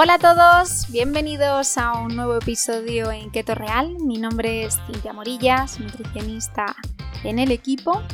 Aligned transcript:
Hola 0.00 0.14
a 0.14 0.18
todos, 0.20 0.86
bienvenidos 0.92 1.76
a 1.76 1.94
un 1.94 2.14
nuevo 2.14 2.36
episodio 2.36 3.10
en 3.10 3.32
Keto 3.32 3.56
Real. 3.56 3.96
Mi 3.98 4.16
nombre 4.16 4.62
es 4.62 4.78
Cintia 4.86 5.12
Morillas, 5.12 5.80
nutricionista 5.80 6.76
en 7.24 7.40
el 7.40 7.50
equipo 7.50 8.04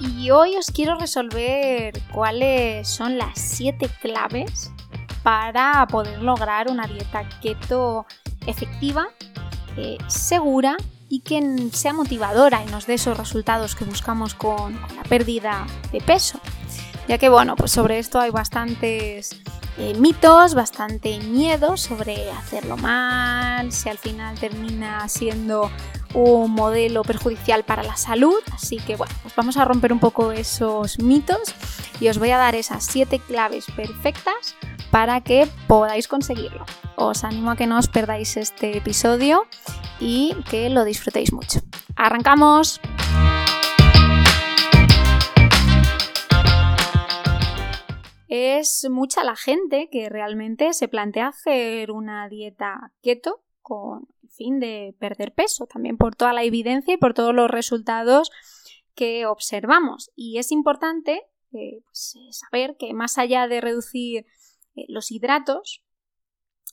y 0.00 0.32
hoy 0.32 0.56
os 0.56 0.72
quiero 0.72 0.96
resolver 0.96 2.02
cuáles 2.12 2.88
son 2.88 3.16
las 3.16 3.38
7 3.38 3.88
claves 4.02 4.72
para 5.22 5.86
poder 5.86 6.20
lograr 6.20 6.68
una 6.68 6.88
dieta 6.88 7.22
keto 7.40 8.06
efectiva, 8.48 9.06
eh, 9.76 9.98
segura 10.08 10.76
y 11.08 11.20
que 11.20 11.70
sea 11.72 11.92
motivadora 11.92 12.64
y 12.64 12.72
nos 12.72 12.88
dé 12.88 12.94
esos 12.94 13.16
resultados 13.16 13.76
que 13.76 13.84
buscamos 13.84 14.34
con, 14.34 14.76
con 14.78 14.96
la 14.96 15.04
pérdida 15.04 15.64
de 15.92 16.00
peso. 16.00 16.40
Ya 17.06 17.18
que 17.18 17.28
bueno, 17.28 17.54
pues 17.54 17.70
sobre 17.70 18.00
esto 18.00 18.18
hay 18.18 18.30
bastantes 18.30 19.40
eh, 19.82 19.94
mitos, 19.94 20.52
bastante 20.52 21.18
miedo 21.20 21.78
sobre 21.78 22.30
hacerlo 22.32 22.76
mal, 22.76 23.72
si 23.72 23.88
al 23.88 23.96
final 23.96 24.38
termina 24.38 25.08
siendo 25.08 25.70
un 26.12 26.50
modelo 26.50 27.02
perjudicial 27.02 27.64
para 27.64 27.82
la 27.82 27.96
salud. 27.96 28.36
Así 28.52 28.76
que 28.76 28.96
bueno, 28.96 29.14
pues 29.22 29.34
vamos 29.34 29.56
a 29.56 29.64
romper 29.64 29.94
un 29.94 29.98
poco 29.98 30.32
esos 30.32 30.98
mitos 30.98 31.54
y 31.98 32.08
os 32.08 32.18
voy 32.18 32.30
a 32.30 32.36
dar 32.36 32.54
esas 32.56 32.84
siete 32.84 33.20
claves 33.20 33.64
perfectas 33.74 34.54
para 34.90 35.22
que 35.22 35.48
podáis 35.66 36.08
conseguirlo. 36.08 36.66
Os 36.96 37.24
animo 37.24 37.50
a 37.50 37.56
que 37.56 37.66
no 37.66 37.78
os 37.78 37.88
perdáis 37.88 38.36
este 38.36 38.76
episodio 38.76 39.46
y 39.98 40.36
que 40.50 40.68
lo 40.68 40.84
disfrutéis 40.84 41.32
mucho. 41.32 41.60
¡Arrancamos! 41.96 42.82
Es 48.30 48.86
mucha 48.88 49.24
la 49.24 49.34
gente 49.34 49.88
que 49.90 50.08
realmente 50.08 50.72
se 50.72 50.86
plantea 50.86 51.26
hacer 51.26 51.90
una 51.90 52.28
dieta 52.28 52.92
keto 53.02 53.42
con 53.60 54.06
el 54.22 54.28
fin 54.30 54.60
de 54.60 54.94
perder 55.00 55.34
peso, 55.34 55.66
también 55.66 55.96
por 55.96 56.14
toda 56.14 56.32
la 56.32 56.44
evidencia 56.44 56.94
y 56.94 56.96
por 56.96 57.12
todos 57.12 57.34
los 57.34 57.50
resultados 57.50 58.30
que 58.94 59.26
observamos. 59.26 60.12
Y 60.14 60.38
es 60.38 60.52
importante 60.52 61.24
eh, 61.52 61.82
pues, 61.84 62.14
eh, 62.14 62.32
saber 62.32 62.76
que 62.78 62.94
más 62.94 63.18
allá 63.18 63.48
de 63.48 63.60
reducir 63.60 64.26
eh, 64.76 64.84
los 64.86 65.10
hidratos, 65.10 65.82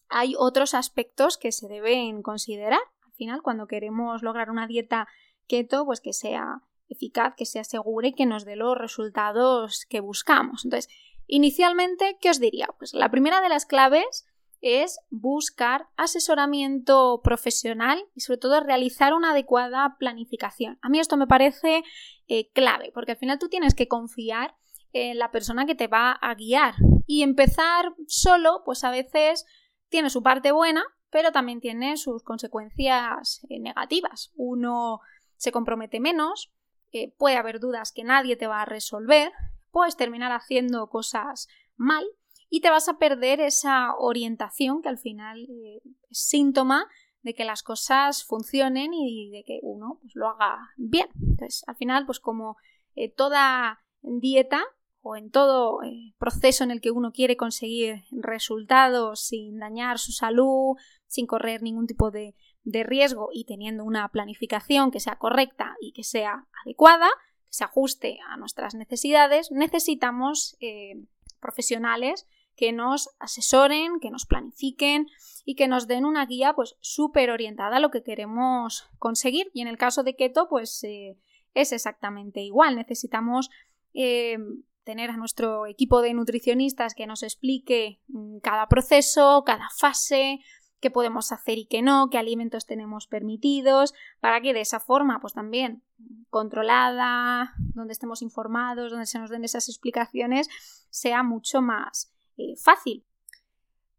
hay 0.09 0.35
otros 0.37 0.75
aspectos 0.75 1.39
que 1.39 1.51
se 1.51 1.67
deben 1.67 2.21
considerar. 2.21 2.81
Al 3.03 3.13
final, 3.13 3.41
cuando 3.41 3.65
queremos 3.65 4.21
lograr 4.21 4.51
una 4.51 4.67
dieta 4.67 5.07
keto, 5.47 5.87
pues 5.87 6.01
que 6.01 6.13
sea 6.13 6.61
eficaz, 6.87 7.33
que 7.35 7.47
sea 7.47 7.63
segura 7.63 8.09
y 8.09 8.13
que 8.13 8.27
nos 8.27 8.45
dé 8.45 8.55
los 8.55 8.77
resultados 8.77 9.87
que 9.89 10.01
buscamos. 10.01 10.63
Entonces, 10.63 10.87
Inicialmente, 11.27 12.17
¿qué 12.19 12.29
os 12.29 12.39
diría? 12.39 12.67
Pues 12.79 12.93
la 12.93 13.11
primera 13.11 13.41
de 13.41 13.49
las 13.49 13.65
claves 13.65 14.25
es 14.61 14.99
buscar 15.09 15.87
asesoramiento 15.97 17.21
profesional 17.23 18.03
y 18.15 18.21
sobre 18.21 18.39
todo 18.39 18.59
realizar 18.61 19.13
una 19.13 19.31
adecuada 19.31 19.97
planificación. 19.99 20.79
A 20.81 20.89
mí 20.89 20.99
esto 20.99 21.15
me 21.15 21.27
parece 21.27 21.83
eh, 22.27 22.49
clave 22.53 22.91
porque 22.93 23.11
al 23.11 23.17
final 23.17 23.39
tú 23.39 23.49
tienes 23.49 23.75
que 23.75 23.87
confiar 23.87 24.55
en 24.93 25.19
la 25.19 25.31
persona 25.31 25.65
que 25.65 25.75
te 25.75 25.87
va 25.87 26.11
a 26.11 26.33
guiar 26.33 26.73
y 27.05 27.21
empezar 27.21 27.93
solo 28.07 28.63
pues 28.65 28.83
a 28.83 28.89
veces 28.89 29.45
tiene 29.89 30.09
su 30.09 30.23
parte 30.23 30.51
buena 30.51 30.83
pero 31.09 31.31
también 31.31 31.61
tiene 31.61 31.97
sus 31.97 32.23
consecuencias 32.23 33.45
eh, 33.49 33.59
negativas. 33.59 34.31
Uno 34.35 34.99
se 35.37 35.51
compromete 35.51 35.99
menos, 35.99 36.51
eh, 36.91 37.13
puede 37.17 37.37
haber 37.37 37.59
dudas 37.59 37.91
que 37.91 38.03
nadie 38.03 38.35
te 38.35 38.47
va 38.47 38.61
a 38.61 38.65
resolver 38.65 39.31
puedes 39.71 39.95
terminar 39.95 40.31
haciendo 40.31 40.87
cosas 40.89 41.47
mal 41.75 42.05
y 42.49 42.61
te 42.61 42.69
vas 42.69 42.87
a 42.89 42.97
perder 42.97 43.41
esa 43.41 43.95
orientación 43.97 44.81
que 44.81 44.89
al 44.89 44.97
final 44.97 45.47
eh, 45.49 45.81
es 46.09 46.19
síntoma 46.19 46.87
de 47.21 47.33
que 47.33 47.45
las 47.45 47.61
cosas 47.61 48.23
funcionen 48.23 48.93
y 48.93 49.29
de 49.31 49.43
que 49.43 49.59
uno 49.61 49.99
pues, 50.01 50.15
lo 50.15 50.29
haga 50.29 50.69
bien. 50.77 51.09
Entonces, 51.21 51.63
al 51.67 51.75
final, 51.75 52.05
pues 52.05 52.19
como 52.19 52.55
eh, 52.95 53.11
toda 53.13 53.83
dieta 54.01 54.63
o 55.01 55.15
en 55.15 55.29
todo 55.29 55.83
eh, 55.83 56.13
proceso 56.17 56.63
en 56.63 56.71
el 56.71 56.79
que 56.79 56.91
uno 56.91 57.11
quiere 57.11 57.35
conseguir 57.35 58.03
resultados 58.11 59.21
sin 59.27 59.59
dañar 59.59 59.99
su 59.99 60.11
salud, 60.11 60.77
sin 61.07 61.27
correr 61.27 61.61
ningún 61.61 61.87
tipo 61.87 62.11
de, 62.11 62.35
de 62.63 62.83
riesgo 62.83 63.29
y 63.33 63.45
teniendo 63.45 63.83
una 63.83 64.07
planificación 64.09 64.91
que 64.91 64.99
sea 64.99 65.17
correcta 65.17 65.75
y 65.81 65.93
que 65.93 66.03
sea 66.03 66.47
adecuada, 66.63 67.09
que 67.47 67.53
se 67.53 67.63
ajuste 67.63 68.19
a 68.27 68.37
nuestras 68.37 68.75
necesidades, 68.75 69.51
necesitamos 69.51 70.57
eh, 70.59 71.03
profesionales 71.39 72.27
que 72.55 72.73
nos 72.73 73.09
asesoren, 73.19 73.99
que 73.99 74.09
nos 74.09 74.25
planifiquen 74.25 75.07
y 75.45 75.55
que 75.55 75.67
nos 75.67 75.87
den 75.87 76.05
una 76.05 76.25
guía 76.25 76.53
pues 76.53 76.75
súper 76.81 77.29
orientada 77.29 77.77
a 77.77 77.79
lo 77.79 77.91
que 77.91 78.03
queremos 78.03 78.89
conseguir. 78.97 79.51
Y 79.53 79.61
en 79.61 79.67
el 79.67 79.77
caso 79.77 80.03
de 80.03 80.15
keto, 80.15 80.49
pues 80.49 80.83
eh, 80.83 81.17
es 81.53 81.71
exactamente 81.71 82.41
igual. 82.41 82.75
Necesitamos 82.75 83.49
eh, 83.93 84.37
tener 84.83 85.11
a 85.11 85.17
nuestro 85.17 85.67
equipo 85.67 86.01
de 86.01 86.13
nutricionistas 86.13 86.95
que 86.95 87.07
nos 87.07 87.21
explique 87.21 87.99
mm, 88.07 88.39
cada 88.39 88.67
proceso, 88.67 89.43
cada 89.45 89.69
fase, 89.77 90.39
qué 90.79 90.91
podemos 90.91 91.31
hacer 91.31 91.57
y 91.57 91.65
qué 91.65 91.81
no, 91.81 92.09
qué 92.09 92.17
alimentos 92.17 92.65
tenemos 92.65 93.07
permitidos, 93.07 93.93
para 94.19 94.41
que 94.41 94.53
de 94.53 94.61
esa 94.61 94.79
forma, 94.79 95.19
pues 95.19 95.33
también 95.33 95.83
controlada, 96.29 97.53
donde 97.57 97.93
estemos 97.93 98.21
informados, 98.21 98.91
donde 98.91 99.05
se 99.05 99.19
nos 99.19 99.29
den 99.29 99.43
esas 99.43 99.69
explicaciones, 99.69 100.49
sea 100.89 101.23
mucho 101.23 101.61
más 101.61 102.13
eh, 102.37 102.55
fácil. 102.57 103.05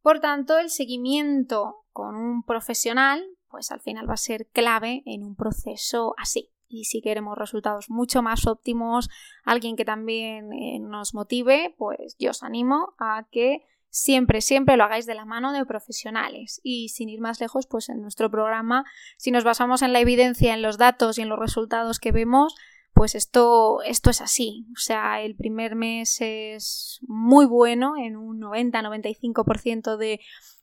Por 0.02 0.20
tanto, 0.20 0.58
el 0.58 0.70
seguimiento 0.70 1.84
con 1.92 2.14
un 2.14 2.42
profesional, 2.42 3.24
pues 3.48 3.70
al 3.72 3.80
final 3.80 4.08
va 4.08 4.14
a 4.14 4.18
ser 4.18 4.46
clave 4.46 5.02
en 5.06 5.24
un 5.24 5.34
proceso 5.34 6.14
así. 6.16 6.50
Y 6.68 6.84
si 6.84 7.00
queremos 7.00 7.36
resultados 7.36 7.88
mucho 7.88 8.22
más 8.22 8.46
óptimos, 8.46 9.08
alguien 9.42 9.74
que 9.74 9.86
también 9.86 10.52
eh, 10.52 10.78
nos 10.80 11.14
motive, 11.14 11.74
pues 11.78 12.16
yo 12.18 12.30
os 12.30 12.42
animo 12.42 12.94
a 12.98 13.26
que 13.30 13.64
siempre, 13.90 14.40
siempre 14.40 14.76
lo 14.76 14.84
hagáis 14.84 15.06
de 15.06 15.14
la 15.14 15.24
mano 15.24 15.52
de 15.52 15.64
profesionales. 15.64 16.60
Y 16.62 16.90
sin 16.90 17.08
ir 17.08 17.20
más 17.20 17.40
lejos, 17.40 17.66
pues 17.66 17.88
en 17.88 18.00
nuestro 18.00 18.30
programa, 18.30 18.84
si 19.16 19.30
nos 19.30 19.44
basamos 19.44 19.82
en 19.82 19.92
la 19.92 20.00
evidencia, 20.00 20.54
en 20.54 20.62
los 20.62 20.78
datos 20.78 21.18
y 21.18 21.22
en 21.22 21.28
los 21.28 21.38
resultados 21.38 21.98
que 21.98 22.12
vemos, 22.12 22.54
pues 22.92 23.14
esto, 23.14 23.82
esto 23.82 24.10
es 24.10 24.20
así. 24.20 24.66
O 24.72 24.80
sea, 24.80 25.20
el 25.22 25.36
primer 25.36 25.76
mes 25.76 26.18
es 26.20 27.00
muy 27.06 27.46
bueno 27.46 27.94
en 27.96 28.16
un 28.16 28.40
90-95% 28.40 29.96
de 29.96 30.20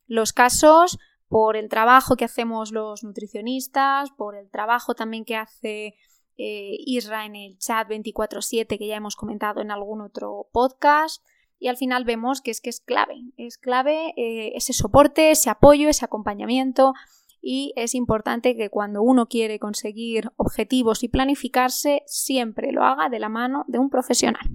los 0.07 0.33
casos 0.33 0.99
por 1.27 1.57
el 1.57 1.69
trabajo 1.69 2.15
que 2.15 2.25
hacemos 2.25 2.71
los 2.71 3.03
nutricionistas, 3.03 4.11
por 4.11 4.35
el 4.35 4.49
trabajo 4.49 4.95
también 4.95 5.25
que 5.25 5.35
hace 5.35 5.95
eh, 6.37 6.77
Isra 6.85 7.25
en 7.25 7.35
el 7.35 7.57
chat 7.57 7.87
24/7 7.87 8.77
que 8.77 8.87
ya 8.87 8.97
hemos 8.97 9.15
comentado 9.15 9.61
en 9.61 9.71
algún 9.71 10.01
otro 10.01 10.49
podcast 10.51 11.23
y 11.59 11.67
al 11.67 11.77
final 11.77 12.03
vemos 12.05 12.41
que 12.41 12.51
es 12.51 12.61
que 12.61 12.69
es 12.69 12.79
clave, 12.79 13.21
es 13.37 13.57
clave 13.57 14.13
eh, 14.17 14.51
ese 14.55 14.73
soporte, 14.73 15.31
ese 15.31 15.49
apoyo, 15.49 15.89
ese 15.89 16.05
acompañamiento 16.05 16.93
y 17.41 17.73
es 17.75 17.93
importante 17.93 18.57
que 18.57 18.71
cuando 18.71 19.03
uno 19.03 19.27
quiere 19.27 19.59
conseguir 19.59 20.31
objetivos 20.35 21.03
y 21.03 21.09
planificarse 21.09 22.01
siempre 22.07 22.71
lo 22.71 22.83
haga 22.83 23.07
de 23.07 23.19
la 23.19 23.29
mano 23.29 23.65
de 23.67 23.77
un 23.77 23.91
profesional. 23.91 24.49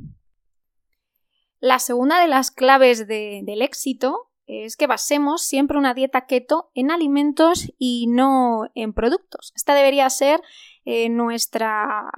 La 1.60 1.78
segunda 1.78 2.20
de 2.20 2.26
las 2.26 2.50
claves 2.50 3.06
del 3.06 3.62
éxito 3.62 4.30
es 4.46 4.76
que 4.76 4.88
basemos 4.88 5.42
siempre 5.42 5.78
una 5.78 5.94
dieta 5.94 6.26
keto 6.26 6.72
en 6.74 6.90
alimentos 6.90 7.72
y 7.78 8.08
no 8.08 8.68
en 8.74 8.92
productos. 8.92 9.52
Esta 9.54 9.74
debería 9.74 10.10
ser 10.10 10.40
eh, 10.84 11.08
nuestra 11.10 12.10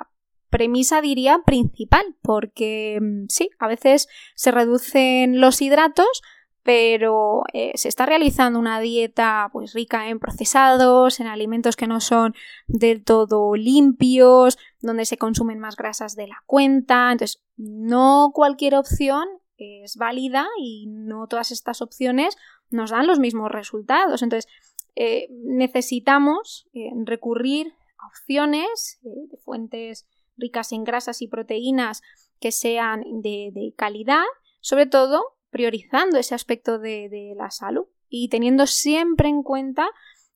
premisa 0.52 1.00
diría 1.00 1.40
principal, 1.44 2.14
porque 2.22 2.98
mm, 3.00 3.24
sí, 3.28 3.50
a 3.58 3.66
veces 3.66 4.06
se 4.36 4.52
reducen 4.52 5.40
los 5.40 5.60
hidratos, 5.62 6.22
pero 6.62 7.42
eh, 7.52 7.72
se 7.74 7.88
está 7.88 8.06
realizando 8.06 8.60
una 8.60 8.78
dieta 8.78 9.48
pues 9.52 9.72
rica 9.72 10.08
en 10.10 10.20
procesados, 10.20 11.18
en 11.18 11.26
alimentos 11.26 11.74
que 11.74 11.88
no 11.88 12.00
son 12.00 12.34
del 12.68 13.02
todo 13.02 13.56
limpios, 13.56 14.58
donde 14.80 15.06
se 15.06 15.18
consumen 15.18 15.58
más 15.58 15.74
grasas 15.74 16.14
de 16.14 16.28
la 16.28 16.44
cuenta. 16.46 17.10
Entonces, 17.10 17.42
no 17.56 18.30
cualquier 18.32 18.76
opción 18.76 19.26
es 19.56 19.96
válida 19.96 20.46
y 20.60 20.86
no 20.88 21.26
todas 21.26 21.50
estas 21.50 21.82
opciones 21.82 22.36
nos 22.70 22.90
dan 22.90 23.06
los 23.06 23.18
mismos 23.18 23.50
resultados. 23.50 24.22
Entonces, 24.22 24.52
eh, 24.96 25.28
necesitamos 25.30 26.68
eh, 26.74 26.90
recurrir 27.06 27.72
a 27.98 28.06
opciones 28.06 29.00
de 29.02 29.36
fuentes 29.38 30.06
ricas 30.42 30.72
en 30.72 30.84
grasas 30.84 31.22
y 31.22 31.28
proteínas 31.28 32.02
que 32.42 32.52
sean 32.52 33.04
de, 33.22 33.72
calidad, 33.76 34.24
sobre 34.60 34.86
todo 34.86 35.38
priorizando 35.50 36.18
ese 36.18 36.34
aspecto 36.34 36.78
de, 36.78 37.34
la 37.36 37.50
salud 37.50 37.86
y 38.10 38.28
teniendo 38.28 38.66
siempre 38.66 39.28
en 39.28 39.42
cuenta 39.42 39.88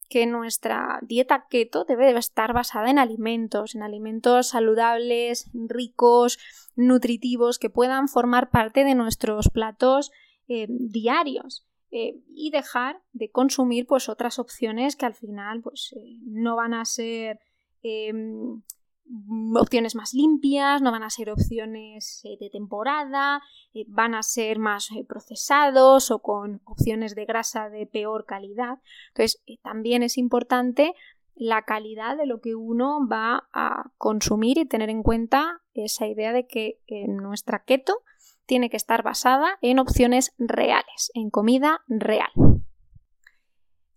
que 0.08 0.24
nuestra 0.24 1.00
dieta 1.02 1.46
keto 1.50 1.84
debe 1.84 2.16
estar 2.16 2.52
basada 2.52 2.90
en 2.90 3.00
alimentos, 3.00 3.74
en 3.74 3.82
alimentos 3.82 4.48
saludables, 4.48 5.50
ricos, 5.52 6.38
nutritivos, 6.76 7.58
que 7.58 7.70
puedan 7.70 8.06
formar 8.06 8.50
parte 8.50 8.84
de 8.84 8.94
nuestros 8.94 9.48
platos 9.48 10.12
eh, 10.48 10.66
diarios. 10.68 11.66
eh, 11.90 12.20
y 12.34 12.50
dejar 12.50 13.00
de 13.12 13.30
consumir 13.30 13.86
pues 13.86 14.08
otras 14.08 14.38
opciones 14.38 14.96
que 14.96 15.06
al 15.06 15.14
final 15.14 15.62
pues 15.62 15.94
eh, 15.96 16.18
no 16.24 16.56
van 16.56 16.74
a 16.74 16.84
ser 16.84 17.40
opciones 19.54 19.94
más 19.94 20.14
limpias, 20.14 20.82
no 20.82 20.90
van 20.90 21.02
a 21.02 21.10
ser 21.10 21.30
opciones 21.30 22.22
eh, 22.24 22.36
de 22.40 22.50
temporada, 22.50 23.40
van 23.88 24.14
a 24.14 24.22
ser 24.22 24.58
más 24.58 24.88
procesados 25.08 26.10
o 26.10 26.20
con 26.20 26.60
opciones 26.64 27.14
de 27.14 27.24
grasa 27.24 27.68
de 27.68 27.86
peor 27.86 28.24
calidad. 28.26 28.78
Entonces, 29.08 29.42
también 29.62 30.02
es 30.02 30.18
importante 30.18 30.94
la 31.34 31.62
calidad 31.62 32.16
de 32.16 32.26
lo 32.26 32.40
que 32.40 32.54
uno 32.54 33.06
va 33.06 33.48
a 33.52 33.90
consumir 33.98 34.58
y 34.58 34.66
tener 34.66 34.88
en 34.88 35.02
cuenta 35.02 35.62
esa 35.74 36.06
idea 36.06 36.32
de 36.32 36.46
que 36.46 36.78
nuestra 37.08 37.62
keto 37.64 38.02
tiene 38.46 38.70
que 38.70 38.76
estar 38.76 39.02
basada 39.02 39.58
en 39.60 39.78
opciones 39.78 40.34
reales, 40.38 41.10
en 41.14 41.30
comida 41.30 41.82
real. 41.88 42.30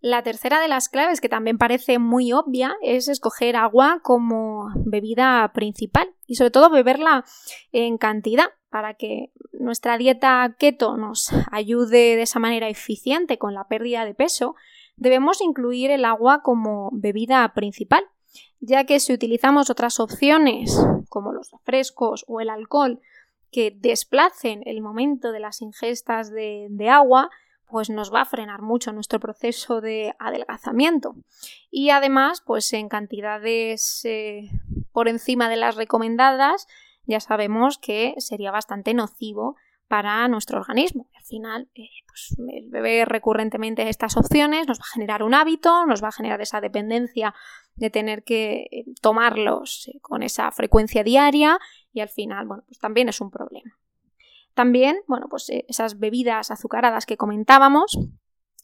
La 0.02 0.24
tercera 0.24 0.62
de 0.62 0.70
las 0.70 0.88
claves, 0.88 1.20
que 1.20 1.28
también 1.28 1.58
parece 1.58 2.00
muy 2.00 2.32
obvia, 2.32 2.76
es 2.82 3.10
escoger 3.10 3.56
agua 3.56 4.00
como 4.02 4.70
bebida 4.76 5.52
principal 5.54 6.10
y 6.26 6.36
sobre 6.36 6.52
todo 6.52 6.70
beberla 6.70 7.26
en 7.72 7.98
cantidad 7.98 8.46
para 8.70 8.94
que 8.94 9.32
nuestra 9.52 9.98
dieta 9.98 10.56
keto 10.58 10.96
nos 10.96 11.32
ayude 11.52 12.16
de 12.16 12.22
esa 12.22 12.40
manera 12.40 12.70
eficiente 12.70 13.38
con 13.38 13.54
la 13.54 13.68
pérdida 13.68 14.06
de 14.06 14.14
peso, 14.14 14.56
debemos 14.96 15.42
incluir 15.42 15.92
el 15.92 16.06
agua 16.06 16.42
como 16.44 16.90
bebida 16.94 17.52
principal, 17.54 18.04
ya 18.60 18.86
que 18.86 19.00
si 19.00 19.14
utilizamos 19.14 19.70
otras 19.70 20.00
opciones 20.00 20.80
como 21.10 21.34
los 21.34 21.52
refrescos 21.52 22.26
o 22.28 22.42
el 22.42 22.50
alcohol 22.50 23.02
que 23.52 23.72
desplacen 23.76 24.62
el 24.66 24.82
momento 24.82 25.32
de 25.32 25.40
las 25.40 25.62
ingestas 25.62 26.32
de, 26.32 26.90
agua, 26.90 27.30
pues 27.70 27.90
nos 27.90 28.14
va 28.14 28.22
a 28.22 28.26
frenar 28.26 28.62
mucho 28.62 28.92
nuestro 28.92 29.20
proceso 29.20 29.82
de 29.82 30.16
adelgazamiento. 30.20 31.16
Y 31.70 31.90
además, 31.92 32.42
pues 32.46 32.72
en 32.74 32.90
cantidades 32.90 34.02
eh, 34.06 34.50
por 34.92 35.08
encima 35.08 35.50
de 35.50 35.58
las 35.58 35.76
recomendadas, 35.76 36.68
ya 37.06 37.20
sabemos 37.20 37.78
que 37.78 38.16
sería 38.18 38.52
bastante 38.52 38.94
nocivo 38.94 39.56
para 39.88 40.28
nuestro 40.28 40.60
organismo. 40.60 41.10
Al 41.18 41.24
final, 41.24 41.70
eh, 41.74 41.90
pues, 42.08 42.36
beber 42.70 43.10
recurrentemente 43.10 43.90
estas 43.90 44.18
opciones 44.18 44.68
nos 44.68 44.80
va 44.80 44.84
a 44.84 44.94
generar 44.94 45.24
un 45.24 45.34
hábito, 45.34 45.86
nos 45.88 46.04
va 46.04 46.10
a 46.10 46.14
generar 46.14 46.42
esa 46.42 46.62
dependencia 46.62 47.34
de 47.76 47.90
tener 47.90 48.24
que 48.24 48.68
eh, 48.72 48.86
tomarlos 49.02 49.90
con 50.02 50.22
esa 50.22 50.52
frecuencia 50.52 51.04
diaria 51.04 51.60
y 51.92 52.02
al 52.02 52.10
final, 52.10 52.46
bueno, 52.46 52.64
pues 52.68 52.78
también 52.80 53.10
es 53.10 53.20
un 53.20 53.32
problema. 53.32 53.80
También, 54.60 54.98
bueno, 55.08 55.28
pues 55.30 55.50
eh, 55.52 55.64
esas 55.70 56.00
bebidas 56.00 56.52
azucaradas 56.52 57.06
que 57.06 57.16
comentábamos, 57.16 57.98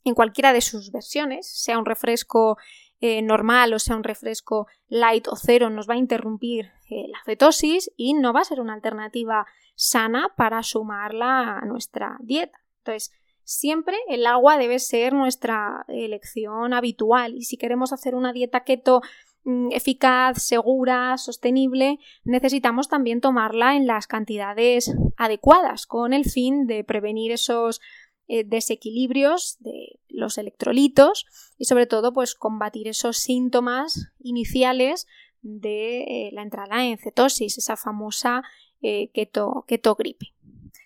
en 0.04 0.14
cualquiera 0.14 0.52
de 0.52 0.60
sus 0.60 0.92
versiones, 0.92 1.48
sea 1.48 1.80
un 1.80 1.86
refresco 1.86 2.58
eh, 3.00 3.22
normal 3.22 3.74
o 3.74 3.80
sea 3.80 3.96
un 3.96 4.04
refresco 4.04 4.68
light 4.90 5.26
o 5.30 5.38
cero, 5.38 5.70
nos 5.70 5.90
va 5.90 5.94
a 5.94 5.98
interrumpir 5.98 6.66
eh, 6.90 7.08
la 7.08 7.20
cetosis 7.26 7.94
y 7.96 8.14
no 8.14 8.34
va 8.34 8.42
a 8.42 8.44
ser 8.44 8.60
una 8.60 8.74
alternativa 8.74 9.48
sana 9.76 10.34
para 10.36 10.64
sumarla 10.64 11.60
a 11.60 11.66
nuestra 11.66 12.18
dieta. 12.20 12.60
Entonces, 12.80 13.14
siempre 13.46 13.96
el 14.10 14.26
agua 14.26 14.58
debe 14.58 14.80
ser 14.80 15.14
nuestra 15.14 15.86
elección 15.88 16.74
habitual 16.74 17.36
y 17.36 17.44
si 17.44 17.56
queremos 17.56 17.94
hacer 17.94 18.16
una 18.16 18.34
dieta 18.34 18.66
keto 18.66 19.02
Mm, 19.46 19.68
eficaz, 19.72 20.42
segura, 20.42 21.18
sostenible, 21.20 22.00
necesitamos 22.24 22.90
también 22.90 23.22
tomarla 23.22 23.76
en 23.76 23.86
las 23.86 24.08
cantidades 24.08 24.92
adecuadas 25.18 25.86
con 25.86 26.14
el 26.14 26.26
fin 26.26 26.68
de 26.68 26.84
prevenir 26.84 27.32
esos 27.32 27.82
eh, 28.28 28.44
desequilibrios 28.44 29.58
de 29.60 30.00
los 30.10 30.38
electrolitos 30.38 31.26
y 31.58 31.66
sobre 31.66 31.86
todo 31.86 32.14
pues 32.14 32.36
combatir 32.36 32.88
esos 32.88 33.18
síntomas 33.18 34.12
iniciales 34.20 35.08
de 35.42 36.02
eh, 36.02 36.30
la 36.34 36.42
entrada 36.42 36.84
en 36.84 36.98
cetosis, 36.98 37.58
esa 37.58 37.78
famosa 37.78 38.44
eh, 38.82 39.10
keto. 39.14 39.66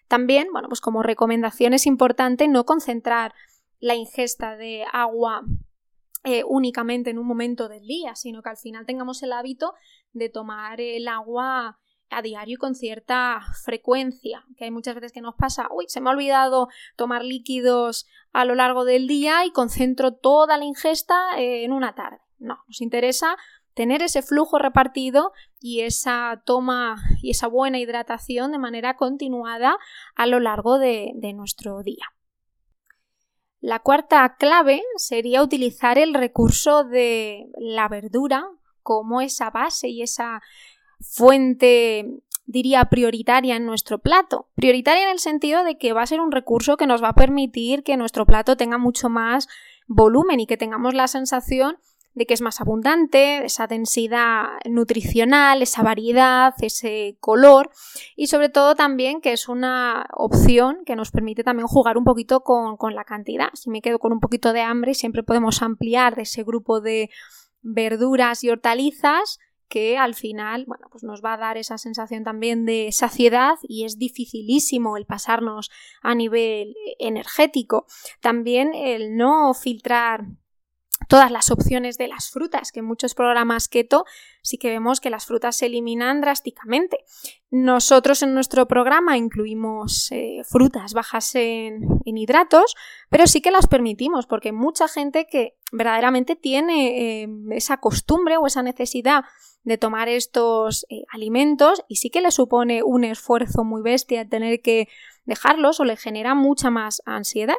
También, 0.07 0.47
bueno, 0.51 0.67
pues 0.67 0.81
como 0.81 1.01
recomendación 1.03 1.73
es 1.73 1.85
importante 1.85 2.47
no 2.47 2.65
concentrar 2.65 3.33
la 3.79 3.95
ingesta 3.95 4.57
de 4.57 4.83
agua 4.91 5.43
eh, 6.25 6.43
únicamente 6.45 7.09
en 7.09 7.17
un 7.17 7.25
momento 7.25 7.69
del 7.69 7.87
día, 7.87 8.15
sino 8.15 8.41
que 8.41 8.49
al 8.49 8.57
final 8.57 8.85
tengamos 8.85 9.23
el 9.23 9.31
hábito 9.31 9.73
de 10.11 10.27
tomar 10.27 10.81
el 10.81 11.07
agua 11.07 11.79
a 12.09 12.21
diario 12.21 12.57
con 12.57 12.75
cierta 12.75 13.41
frecuencia, 13.63 14.45
que 14.57 14.65
hay 14.65 14.71
muchas 14.71 14.95
veces 14.95 15.11
que 15.11 15.21
nos 15.21 15.35
pasa, 15.35 15.67
uy, 15.71 15.85
se 15.87 16.01
me 16.01 16.09
ha 16.09 16.13
olvidado 16.13 16.69
tomar 16.95 17.23
líquidos 17.23 18.07
a 18.31 18.45
lo 18.45 18.55
largo 18.55 18.85
del 18.85 19.07
día 19.07 19.45
y 19.45 19.51
concentro 19.51 20.13
toda 20.13 20.57
la 20.57 20.65
ingesta 20.65 21.37
eh, 21.37 21.63
en 21.63 21.71
una 21.71 21.95
tarde. 21.95 22.19
No, 22.37 22.59
nos 22.67 22.81
interesa 22.81 23.35
tener 23.73 24.01
ese 24.01 24.21
flujo 24.21 24.59
repartido 24.59 25.31
y 25.59 25.81
esa 25.81 26.41
toma 26.45 27.01
y 27.21 27.31
esa 27.31 27.47
buena 27.47 27.79
hidratación 27.79 28.51
de 28.51 28.57
manera 28.57 28.95
continuada 28.95 29.77
a 30.15 30.25
lo 30.25 30.39
largo 30.39 30.79
de 30.79 31.33
nuestro 31.33 31.83
día. 31.83 32.05
La 33.61 33.79
cuarta 33.79 34.37
clave 34.37 34.81
sería 34.95 35.43
utilizar 35.43 35.97
el 35.97 36.13
recurso 36.13 36.85
de 36.85 37.49
la 37.57 37.89
verdura 37.89 38.47
como 38.83 39.19
esa 39.19 39.49
base 39.49 39.89
y 39.89 40.01
esa 40.01 40.41
fuente 40.99 42.21
diría 42.45 42.85
prioritaria 42.85 43.55
en 43.55 43.65
nuestro 43.65 43.99
plato. 43.99 44.47
Prioritaria 44.55 45.03
en 45.03 45.11
el 45.11 45.19
sentido 45.19 45.63
de 45.63 45.77
que 45.77 45.93
va 45.93 46.01
a 46.01 46.07
ser 46.07 46.19
un 46.19 46.31
recurso 46.31 46.77
que 46.77 46.87
nos 46.87 47.03
va 47.03 47.09
a 47.09 47.15
permitir 47.15 47.83
que 47.83 47.95
nuestro 47.95 48.25
plato 48.25 48.57
tenga 48.57 48.77
mucho 48.77 49.07
más 49.07 49.47
volumen 49.87 50.39
y 50.39 50.47
que 50.47 50.57
tengamos 50.57 50.93
la 50.93 51.07
sensación 51.07 51.77
de 52.15 52.25
que 52.25 52.33
es 52.33 52.41
más 52.41 52.59
abundante, 52.59 53.45
esa 53.45 53.67
densidad 53.67 54.45
nutricional, 54.65 55.61
esa 55.61 55.83
variedad, 55.83 56.53
ese 56.61 57.17
color 57.19 57.69
y 58.15 58.27
sobre 58.27 58.49
todo 58.49 58.75
también 58.75 59.21
que 59.21 59.31
es 59.31 59.47
una 59.47 60.07
opción 60.13 60.79
que 60.85 60.95
nos 60.95 61.11
permite 61.11 61.43
también 61.43 61.67
jugar 61.67 61.97
un 61.97 62.03
poquito 62.03 62.41
con, 62.41 62.77
la 62.95 63.03
cantidad. 63.03 63.49
Si 63.53 63.69
me 63.69 63.81
quedo 63.81 63.99
con 63.99 64.11
un 64.11 64.19
poquito 64.19 64.53
de 64.53 64.61
hambre, 64.61 64.95
siempre 64.95 65.23
podemos 65.23 65.61
ampliar 65.61 66.15
de 66.15 66.23
ese 66.23 66.43
grupo 66.43 66.81
de 66.81 67.09
verduras 67.61 68.43
y 68.43 68.49
hortalizas 68.49 69.39
que 69.69 69.97
al 69.97 70.15
final, 70.15 70.65
bueno, 70.67 70.87
pues 70.91 71.03
nos 71.03 71.23
va 71.23 71.33
a 71.33 71.37
dar 71.37 71.57
esa 71.57 71.77
sensación 71.77 72.23
también 72.23 72.65
de 72.65 72.89
saciedad 72.91 73.55
y 73.63 73.85
es 73.85 73.97
dificilísimo 73.97 74.97
el 74.97 75.05
pasarnos 75.05 75.69
a 76.01 76.15
nivel 76.15 76.75
energético. 76.97 77.85
También 78.19 78.73
el 78.73 79.15
no 79.15 79.53
filtrar 79.53 80.25
todas 81.07 81.31
las 81.31 81.49
opciones 81.51 81.97
de 81.97 82.07
las 82.07 82.29
frutas, 82.29 82.71
que 82.71 82.81
muchos 82.81 83.15
programas 83.15 83.67
keto 83.67 84.05
sí 84.41 84.57
que 84.57 84.69
vemos 84.69 84.99
que 84.99 85.09
las 85.09 85.25
frutas 85.25 85.55
se 85.55 85.67
eliminan 85.67 86.21
drásticamente. 86.21 86.99
Nosotros 87.51 88.21
en 88.21 88.33
nuestro 88.33 88.67
programa 88.67 89.17
incluimos 89.17 90.11
eh, 90.11 90.41
frutas 90.43 90.93
bajas 90.93 91.33
en, 91.35 91.81
hidratos, 92.05 92.75
pero 93.09 93.27
sí 93.27 93.41
que 93.41 93.51
las 93.51 93.67
permitimos, 93.67 94.25
porque 94.27 94.51
mucha 94.51 94.87
gente 94.87 95.27
que 95.29 95.55
verdaderamente 95.71 96.35
tiene 96.35 97.23
eh, 97.23 97.27
esa 97.51 97.77
costumbre 97.77 98.37
o 98.37 98.47
esa 98.47 98.63
necesidad 98.63 99.23
de 99.63 99.77
tomar 99.77 100.09
estos 100.09 100.85
eh, 100.89 101.03
alimentos 101.11 101.83
y 101.87 101.97
sí 101.97 102.09
que 102.09 102.21
le 102.21 102.31
supone 102.31 102.81
un 102.83 103.03
esfuerzo 103.03 103.63
muy 103.63 103.81
bestia 103.81 104.27
tener 104.27 104.61
que 104.61 104.87
dejarlos 105.25 105.79
o 105.79 105.85
le 105.85 105.97
genera 105.97 106.33
mucha 106.33 106.69
más 106.69 107.01
ansiedad. 107.05 107.57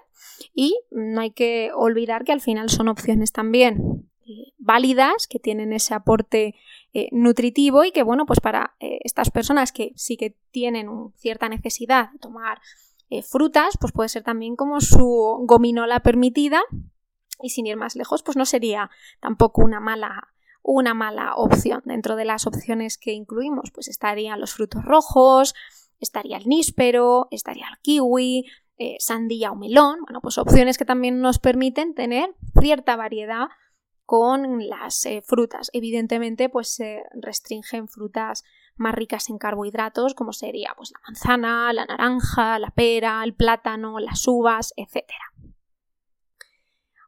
Y 0.55 0.81
no 0.91 1.21
hay 1.21 1.33
que 1.33 1.71
olvidar 1.75 2.25
que 2.25 2.33
al 2.33 2.41
final 2.41 2.71
son 2.71 2.89
opciones 2.89 3.33
también 3.33 4.10
eh, 4.31 4.53
válidas, 4.59 5.27
que 5.27 5.41
tienen 5.41 5.73
ese 5.73 5.93
aporte 5.93 6.55
eh, 6.93 7.09
nutritivo 7.11 7.83
y 7.83 7.91
que, 7.91 8.05
bueno, 8.05 8.27
pues 8.27 8.41
para 8.41 8.77
eh, 8.79 9.01
estas 9.03 9.31
personas 9.31 9.73
que 9.73 9.93
sí 9.97 10.17
que 10.17 10.37
tienen 10.53 10.89
cierta 11.17 11.49
necesidad 11.49 12.13
de 12.13 12.19
tomar 12.19 12.61
frutas, 13.29 13.77
pues 13.81 13.93
puede 13.93 14.09
ser 14.09 14.23
también 14.23 14.55
como 14.55 14.81
su 14.81 15.45
gominola 15.45 15.99
permitida 15.99 16.63
y 17.43 17.51
sin 17.51 17.67
ir 17.67 17.77
más 17.77 17.97
lejos, 17.97 18.23
pues 18.23 18.37
no 18.37 18.45
sería 18.47 18.89
tampoco 19.19 19.65
una 19.65 19.81
mala 19.81 20.29
una 20.63 20.95
mala 20.95 21.35
opción. 21.35 21.83
Dentro 21.85 22.15
de 22.15 22.25
las 22.25 22.47
opciones 22.47 22.99
que 22.99 23.13
incluimos, 23.13 23.73
pues 23.73 23.89
estarían 23.89 24.39
los 24.39 24.53
frutos 24.55 24.85
rojos, 24.85 25.57
estaría 25.99 26.37
el 26.37 26.47
níspero, 26.47 27.27
estaría 27.33 27.67
el 27.69 27.79
kiwi, 27.83 28.47
sandía 29.01 29.51
o 29.51 29.57
melón, 29.57 30.03
bueno, 30.03 30.21
pues 30.21 30.39
opciones 30.39 30.79
que 30.79 30.85
también 30.85 31.21
nos 31.21 31.41
permiten 31.41 31.95
tener 31.95 32.33
cierta 32.61 32.95
variedad 32.95 33.49
con 34.11 34.67
las 34.67 35.07
eh, 35.07 35.23
frutas. 35.25 35.71
Evidentemente, 35.73 36.49
pues 36.49 36.75
se 36.75 37.05
restringen 37.15 37.87
frutas 37.87 38.43
más 38.75 38.93
ricas 38.93 39.31
en 39.31 39.39
carbohidratos, 39.39 40.15
como 40.15 40.33
sería 40.33 40.73
pues, 40.77 40.91
la 40.91 40.99
manzana, 41.07 41.73
la 41.73 41.87
naranja, 41.87 42.59
la 42.59 42.71
pera, 42.71 43.23
el 43.23 43.35
plátano, 43.35 44.01
las 44.01 44.27
uvas, 44.27 44.75
etc. 44.77 45.05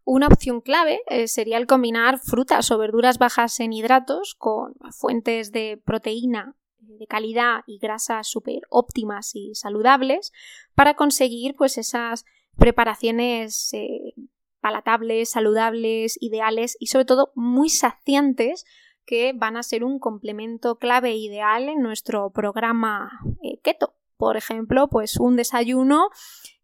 Una 0.04 0.28
opción 0.28 0.61
clave 0.61 1.00
eh, 1.09 1.26
sería 1.26 1.59
el 1.59 1.66
combinar 1.66 2.21
frutas 2.21 2.71
o 2.71 2.78
verduras 2.78 3.18
bajas 3.18 3.59
en 3.59 3.73
hidratos 3.73 4.37
con 4.38 4.76
fuentes 4.92 5.50
de 5.50 5.82
proteína 5.85 6.54
de 6.78 7.09
calidad 7.09 7.64
y 7.66 7.78
grasas 7.78 8.28
súper 8.28 8.62
óptimas 8.68 9.35
y 9.35 9.56
saludables 9.56 10.32
para 10.76 10.94
conseguir 10.94 11.56
pues 11.56 11.78
esas 11.78 12.25
preparaciones 12.56 13.75
eh, 13.75 14.14
palatables, 14.62 15.31
saludables, 15.31 16.16
ideales 16.23 16.76
y 16.81 16.87
sobre 16.87 17.04
todo 17.04 17.33
muy 17.35 17.69
saciantes 17.69 18.64
que 19.04 19.33
van 19.35 19.57
a 19.57 19.62
ser 19.62 19.85
un 19.85 19.99
complemento 19.99 20.78
clave 20.78 21.14
ideal 21.16 21.69
en 21.69 21.83
nuestro 21.83 22.31
programa 22.31 23.11
eh, 23.42 23.61
keto. 23.62 23.95
Por 24.16 24.37
ejemplo, 24.37 24.88
pues 24.88 25.19
un 25.19 25.35
desayuno 25.35 26.09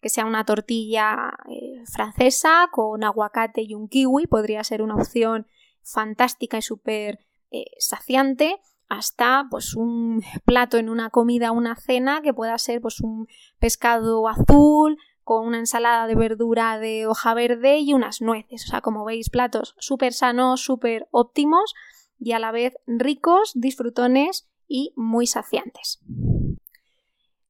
que 0.00 0.09
sea 0.09 0.25
una 0.25 0.45
tortilla 0.45 1.37
eh, 1.50 1.83
francesa 1.93 2.69
con 2.71 3.02
aguacate 3.02 3.62
y 3.62 3.75
un 3.75 3.88
kiwi 3.88 4.28
podría 4.28 4.62
ser 4.62 4.81
una 4.81 4.95
opción 4.95 5.49
fantástica 5.83 6.57
y 6.57 6.62
súper 6.62 7.19
eh, 7.50 7.64
saciante 7.78 8.61
hasta 8.88 9.47
pues 9.50 9.75
un 9.75 10.23
plato 10.45 10.78
en 10.78 10.88
una 10.88 11.11
comida, 11.11 11.50
una 11.50 11.75
cena 11.75 12.23
que 12.23 12.33
pueda 12.33 12.57
ser 12.59 12.81
pues 12.81 13.00
un 13.00 13.26
pescado 13.59 14.28
azul 14.28 14.99
con 15.29 15.47
una 15.47 15.59
ensalada 15.59 16.07
de 16.07 16.15
verdura 16.15 16.79
de 16.79 17.07
hoja 17.07 17.35
verde 17.35 17.81
y 17.81 17.93
unas 17.93 18.23
nueces. 18.23 18.65
O 18.65 18.69
sea, 18.69 18.81
como 18.81 19.05
veis, 19.05 19.29
platos 19.29 19.75
súper 19.79 20.15
sanos, 20.15 20.63
súper 20.63 21.07
óptimos 21.11 21.75
y 22.19 22.33
a 22.33 22.39
la 22.39 22.51
vez 22.51 22.73
ricos, 22.87 23.53
disfrutones 23.55 24.49
y 24.67 24.95
muy 24.97 25.27
saciantes. 25.27 26.01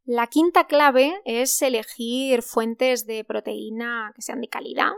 La 0.04 0.26
quinta 0.26 0.66
clave 0.66 1.22
es 1.24 1.62
elegir 1.62 2.42
fuentes 2.42 3.06
de 3.06 3.22
proteína 3.22 4.10
que 4.16 4.22
sean 4.22 4.40
de 4.40 4.48
calidad, 4.48 4.90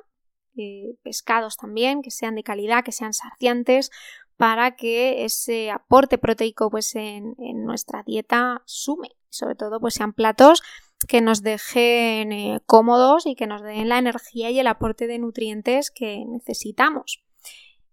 eh, 0.56 0.96
pescados 1.02 1.58
también, 1.58 2.00
que 2.00 2.10
sean 2.10 2.34
de 2.34 2.44
calidad, 2.44 2.82
que 2.82 2.92
sean 2.92 3.12
saciantes, 3.12 3.90
para 4.38 4.74
que 4.74 5.26
ese 5.26 5.70
aporte 5.70 6.16
proteico 6.16 6.70
pues, 6.70 6.94
en, 6.94 7.34
nuestra 7.62 8.02
dieta 8.04 8.62
sume. 8.64 9.10
Sobre 9.28 9.54
todo, 9.54 9.80
pues 9.80 9.92
sean 9.92 10.14
platos 10.14 10.62
que 11.08 11.20
nos 11.20 11.42
dejen 11.42 12.32
eh, 12.32 12.60
cómodos 12.66 13.26
y 13.26 13.34
que 13.34 13.46
nos 13.46 13.62
den 13.62 13.88
la 13.88 13.98
energía 13.98 14.50
y 14.50 14.58
el 14.58 14.66
aporte 14.66 15.06
de 15.06 15.18
nutrientes 15.18 15.90
que 15.90 16.24
necesitamos. 16.26 17.22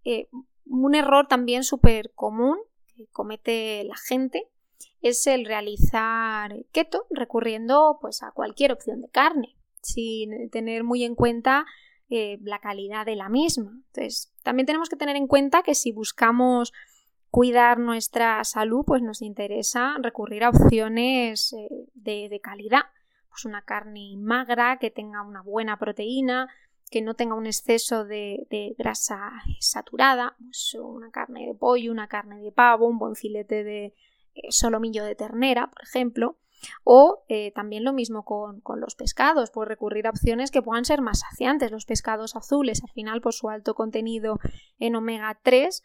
Eh, 0.04 0.28
un 0.66 0.94
error 0.94 1.26
también 1.26 1.64
súper 1.64 2.12
común 2.14 2.58
que 2.94 3.06
comete 3.06 3.84
la 3.84 3.96
gente 3.96 4.48
es 5.00 5.26
el 5.26 5.44
realizar 5.44 6.54
keto 6.72 7.06
recurriendo 7.10 7.98
pues 8.00 8.22
a 8.22 8.32
cualquier 8.32 8.72
opción 8.72 9.00
de 9.00 9.08
carne 9.08 9.56
sin 9.82 10.50
tener 10.50 10.84
muy 10.84 11.04
en 11.04 11.14
cuenta 11.14 11.66
eh, 12.10 12.38
la 12.42 12.58
calidad 12.58 13.06
de 13.06 13.16
la 13.16 13.28
misma. 13.28 13.70
Entonces, 13.88 14.32
también 14.42 14.66
tenemos 14.66 14.88
que 14.88 14.96
tener 14.96 15.16
en 15.16 15.26
cuenta 15.26 15.62
que 15.62 15.74
si 15.74 15.92
buscamos 15.92 16.72
cuidar 17.30 17.78
nuestra 17.78 18.42
salud, 18.44 18.84
pues 18.86 19.02
nos 19.02 19.22
interesa 19.22 19.94
recurrir 20.00 20.44
a 20.44 20.50
opciones 20.50 21.54
de, 21.94 22.40
calidad. 22.42 22.82
Pues 23.38 23.44
una 23.44 23.62
carne 23.62 24.16
magra, 24.16 24.78
que 24.80 24.90
tenga 24.90 25.22
una 25.22 25.42
buena 25.42 25.78
proteína, 25.78 26.48
que 26.90 27.02
no 27.02 27.14
tenga 27.14 27.36
un 27.36 27.46
exceso 27.46 28.04
de, 28.04 28.74
grasa 28.76 29.30
saturada, 29.60 30.34
pues 30.40 30.74
una 30.74 31.12
carne 31.12 31.46
de 31.46 31.54
pollo, 31.54 31.92
una 31.92 32.08
carne 32.08 32.40
de 32.40 32.50
pavo, 32.50 32.88
un 32.88 32.98
buen 32.98 33.14
filete 33.14 33.62
de 33.62 33.94
eh, 34.34 34.42
solomillo 34.50 35.04
de 35.04 35.14
ternera, 35.14 35.70
por 35.70 35.84
ejemplo. 35.84 36.36
O 36.82 37.22
eh, 37.28 37.52
también 37.54 37.84
lo 37.84 37.92
mismo 37.92 38.24
con, 38.24 38.60
los 38.80 38.96
pescados, 38.96 39.52
pues 39.52 39.68
recurrir 39.68 40.08
a 40.08 40.10
opciones 40.10 40.50
que 40.50 40.60
puedan 40.60 40.84
ser 40.84 41.00
más 41.00 41.20
saciantes. 41.20 41.70
Los 41.70 41.86
pescados 41.86 42.34
azules, 42.34 42.82
al 42.82 42.90
final, 42.90 43.20
por 43.20 43.34
su 43.34 43.50
alto 43.50 43.76
contenido 43.76 44.40
en 44.80 44.96
omega 44.96 45.38
3, 45.44 45.80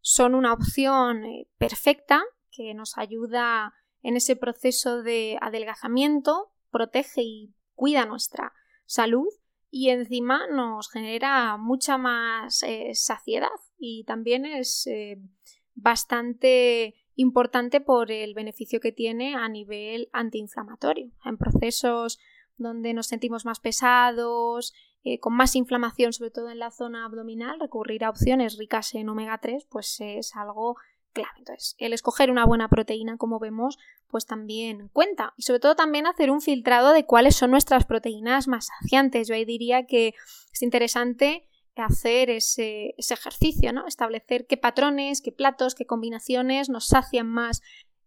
son 0.00 0.34
una 0.34 0.54
opción 0.54 1.26
eh, 1.26 1.48
perfecta 1.58 2.22
que 2.50 2.72
nos 2.72 2.96
ayuda 2.96 3.74
en 4.02 4.16
ese 4.16 4.36
proceso 4.36 5.02
de 5.02 5.36
adelgazamiento, 5.42 6.50
protege 6.70 7.22
y 7.22 7.54
cuida 7.74 8.06
nuestra 8.06 8.52
salud 8.86 9.28
y 9.70 9.90
encima 9.90 10.46
nos 10.46 10.90
genera 10.90 11.56
mucha 11.56 11.98
más 11.98 12.62
eh, 12.62 12.90
saciedad 12.94 13.48
y 13.78 14.04
también 14.04 14.46
es 14.46 14.88
bastante 15.74 16.94
importante 17.14 17.80
por 17.80 18.12
el 18.12 18.34
beneficio 18.34 18.80
que 18.80 18.92
tiene 18.92 19.34
a 19.34 19.48
nivel 19.48 20.08
antiinflamatorio. 20.12 21.10
En 21.24 21.36
procesos 21.36 22.18
donde 22.56 22.94
nos 22.94 23.08
sentimos 23.08 23.44
más 23.44 23.60
pesados, 23.60 24.72
eh, 25.04 25.18
con 25.18 25.34
más 25.34 25.56
inflamación, 25.56 26.12
sobre 26.12 26.30
todo 26.30 26.50
en 26.50 26.58
la 26.58 26.70
zona 26.70 27.04
abdominal, 27.04 27.58
recurrir 27.58 28.04
a 28.04 28.10
opciones 28.10 28.56
ricas 28.56 28.94
en 28.94 29.08
omega 29.08 29.38
3, 29.38 29.66
pues 29.70 29.96
es 30.00 30.34
algo 30.36 30.76
clave. 31.12 31.38
Entonces, 31.38 31.74
el 31.78 31.92
escoger 31.92 32.30
una 32.30 32.44
buena 32.44 32.68
proteína, 32.68 33.16
como 33.16 33.38
vemos, 33.38 33.78
pues 34.10 34.26
también 34.26 34.88
cuenta. 34.88 35.34
Y 35.36 35.42
sobre 35.42 35.60
todo 35.60 35.76
también 35.76 36.06
hacer 36.06 36.30
un 36.30 36.40
filtrado 36.40 36.92
de 36.92 37.04
cuáles 37.04 37.36
son 37.36 37.50
nuestras 37.50 37.84
proteínas 37.86 38.48
más 38.48 38.66
saciantes. 38.66 39.28
Yo 39.28 39.34
ahí 39.34 39.44
diría 39.44 39.86
que 39.86 40.14
es 40.52 40.62
interesante 40.62 41.48
hacer 41.82 42.30
ese, 42.30 42.94
ejercicio, 42.98 43.72
¿no? 43.72 43.86
Establecer 43.86 44.46
qué 44.46 44.56
patrones, 44.56 45.20
qué 45.20 45.32
platos, 45.32 45.74
qué 45.74 45.86
combinaciones 45.86 46.68
nos 46.68 46.86
sacian 46.86 47.28
más 47.28 47.62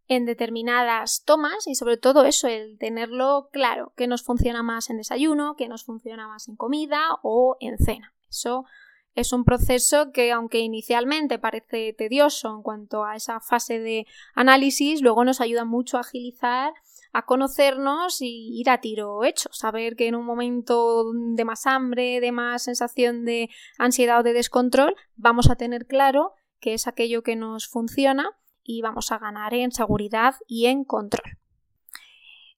en 0.08 0.26
determinadas 0.26 1.24
tomas 1.24 1.68
y 1.68 1.76
sobre 1.76 1.98
todo 1.98 2.26
eso, 2.26 2.48
el 2.48 2.78
tenerlo 2.78 3.50
claro, 3.52 3.94
qué 3.96 4.08
nos 4.08 4.24
funciona 4.24 4.62
más 4.62 4.90
en 4.90 4.98
desayuno, 4.98 5.56
qué 5.58 5.70
nos 5.70 5.86
funciona 5.86 6.28
más 6.28 6.50
en 6.50 6.58
comida 6.58 7.20
o 7.24 7.56
en 7.62 7.78
cena. 7.78 8.14
Eso 8.30 8.66
es 9.14 9.34
un 9.34 9.44
proceso 9.44 10.12
que, 10.12 10.32
aunque 10.32 10.60
inicialmente 10.60 11.40
parece 11.40 11.94
tedioso 11.94 12.56
en 12.56 12.62
cuanto 12.62 13.04
a 13.04 13.16
esa 13.16 13.40
fase 13.40 13.80
de 13.80 14.08
análisis, 14.36 15.02
luego 15.02 15.26
nos 15.26 15.42
ayuda 15.42 15.66
mucho 15.66 15.98
a 15.98 16.02
agilizar 16.02 16.74
a 17.14 17.26
conocernos 17.26 18.22
y 18.22 18.58
ir 18.60 18.70
a 18.70 18.80
tiro 18.80 19.24
hecho, 19.24 19.50
saber 19.52 19.96
que 19.96 20.08
en 20.08 20.16
un 20.16 20.26
momento 20.26 21.12
de 21.14 21.44
más 21.46 21.68
hambre, 21.68 22.22
de 22.22 22.32
más 22.32 22.64
sensación 22.64 23.26
de 23.26 23.50
ansiedad 23.78 24.22
o 24.22 24.24
de 24.24 24.34
descontrol, 24.34 24.96
vamos 25.16 25.50
a 25.50 25.56
tener 25.56 25.88
claro 25.88 26.34
que 26.60 26.74
es 26.74 26.88
aquello 26.88 27.22
que 27.22 27.36
nos 27.36 27.68
funciona 27.68 28.30
y 28.64 28.82
vamos 28.82 29.12
a 29.12 29.18
ganar 29.18 29.54
en 29.54 29.72
seguridad 29.72 30.36
y 30.48 30.68
en 30.68 30.86
control. 30.86 31.38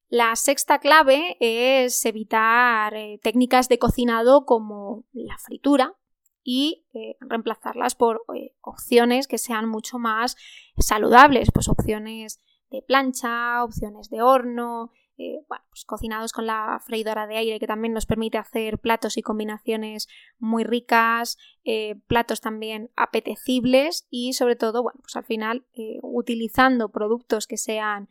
La 0.09 0.35
sexta 0.35 0.77
clave 0.77 1.37
es 1.39 2.05
evitar 2.05 2.93
eh, 2.93 3.19
técnicas 3.23 3.67
de 3.69 3.79
cocinado 3.79 4.45
como 4.45 5.05
la 5.13 5.37
fritura 5.39 5.95
y 6.43 6.85
eh, 6.93 7.15
reemplazarlas 7.19 7.95
por 7.95 8.23
eh, 8.35 8.53
opciones 8.61 9.27
que 9.27 9.37
sean 9.37 9.67
mucho 9.67 9.97
más 9.97 10.35
saludables, 10.77 11.49
pues 11.53 11.69
opciones 11.69 12.39
de 12.69 12.81
plancha, 12.81 13.63
opciones 13.63 14.09
de 14.09 14.21
horno, 14.21 14.91
eh, 15.17 15.43
bueno, 15.47 15.63
pues 15.69 15.85
cocinados 15.85 16.33
con 16.33 16.47
la 16.47 16.81
freidora 16.83 17.27
de 17.27 17.37
aire 17.37 17.59
que 17.59 17.67
también 17.67 17.93
nos 17.93 18.05
permite 18.05 18.37
hacer 18.37 18.79
platos 18.79 19.17
y 19.17 19.21
combinaciones 19.21 20.07
muy 20.39 20.63
ricas, 20.63 21.37
platos 22.07 22.41
también 22.41 22.89
apetecibles 22.95 24.07
y 24.09 24.33
sobre 24.33 24.55
todo, 24.55 24.81
bueno, 24.81 24.99
pues 25.01 25.15
al 25.15 25.23
final 25.23 25.65
utilizando 26.01 26.89
productos 26.89 27.45
que 27.45 27.57
sean 27.57 28.09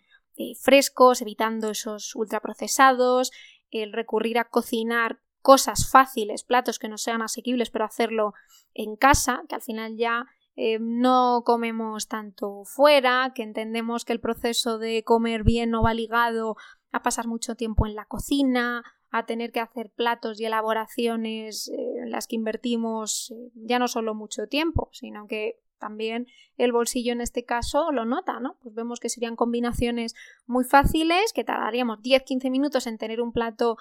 frescos, 0.60 1.20
evitando 1.20 1.70
esos 1.70 2.14
ultraprocesados, 2.14 3.32
el 3.72 3.92
recurrir 3.92 4.38
a 4.38 4.44
cocinar 4.44 5.18
cosas 5.42 5.90
fáciles, 5.90 6.44
platos 6.44 6.78
que 6.78 6.88
no 6.88 6.96
sean 6.96 7.20
asequibles, 7.20 7.70
pero 7.70 7.84
hacerlo 7.84 8.32
en 8.74 8.96
casa, 8.96 9.42
que 9.48 9.56
al 9.56 9.62
final 9.62 9.96
ya 9.96 10.26
eh, 10.54 10.78
no 10.80 11.42
comemos 11.44 12.08
tanto 12.08 12.64
fuera, 12.64 13.32
que 13.34 13.42
entendemos 13.42 14.04
que 14.04 14.12
el 14.12 14.20
proceso 14.20 14.78
de 14.78 15.02
comer 15.02 15.44
bien 15.44 15.70
no 15.70 15.82
va 15.82 15.94
ligado 15.94 16.56
a 16.92 17.02
pasar 17.02 17.26
mucho 17.26 17.54
tiempo 17.56 17.86
en 17.86 17.94
la 17.94 18.04
cocina, 18.04 18.84
a 19.10 19.26
tener 19.26 19.52
que 19.52 19.60
hacer 19.60 19.90
platos 19.90 20.40
y 20.40 20.46
elaboraciones 20.46 21.68
eh, 21.68 22.02
en 22.02 22.10
las 22.10 22.26
que 22.26 22.36
invertimos 22.36 23.30
eh, 23.30 23.50
ya 23.54 23.78
no 23.78 23.88
solo 23.88 24.14
mucho 24.14 24.46
tiempo, 24.46 24.88
sino 24.92 25.26
que 25.26 25.58
también 25.78 26.28
el 26.56 26.72
bolsillo 26.72 27.12
en 27.12 27.20
este 27.20 27.44
caso 27.44 27.90
lo 27.90 28.04
nota, 28.04 28.38
¿no? 28.38 28.56
Pues 28.62 28.74
vemos 28.74 29.00
que 29.00 29.08
serían 29.08 29.36
combinaciones 29.36 30.14
muy 30.46 30.64
fáciles, 30.64 31.32
que 31.32 31.44
tardaríamos 31.44 31.98
10-15 31.98 32.50
minutos 32.50 32.86
en 32.86 32.98
tener 32.98 33.20
un 33.20 33.32
plato 33.32 33.76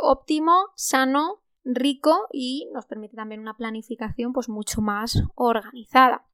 óptimo, 0.00 0.68
sano 0.74 1.42
rico 1.64 2.26
y 2.32 2.68
nos 2.72 2.86
permite 2.86 3.16
también 3.16 3.40
una 3.40 3.56
planificación 3.56 4.32
pues 4.32 4.48
mucho 4.48 4.80
más 4.80 5.22
organizada. 5.34 6.26